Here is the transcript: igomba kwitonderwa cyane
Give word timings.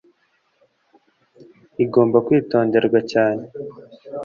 igomba 1.83 2.17
kwitonderwa 2.25 2.99
cyane 3.11 3.43